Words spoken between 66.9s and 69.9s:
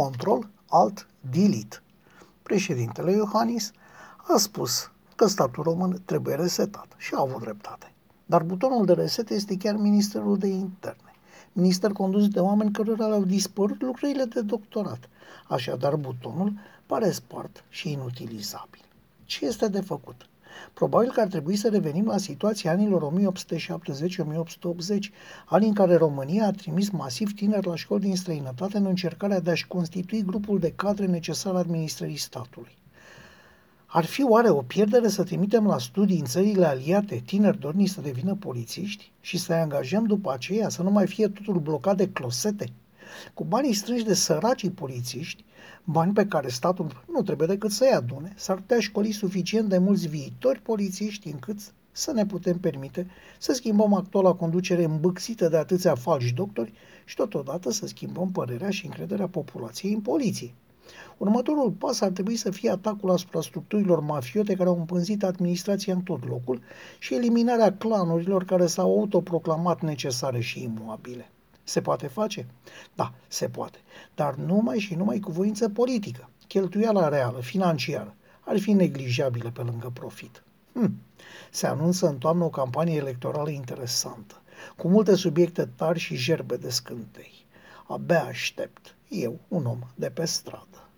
și eliminarea clanurilor care s-au autoproclamat